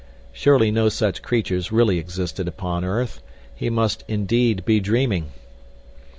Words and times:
Surely 0.33 0.71
no 0.71 0.89
such 0.89 1.21
creatures 1.21 1.71
really 1.71 1.99
existed 1.99 2.47
upon 2.47 2.83
earth—he 2.83 3.69
must 3.69 4.03
indeed 4.07 4.65
be 4.65 4.79
dreaming. 4.79 5.29